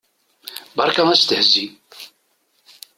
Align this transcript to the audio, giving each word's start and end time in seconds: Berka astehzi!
Berka 0.77 1.03
astehzi! 1.09 1.65